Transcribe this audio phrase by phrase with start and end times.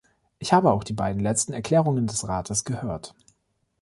[0.39, 3.13] Ich habe auch die beiden letzten Erklärungen des Rates gehört.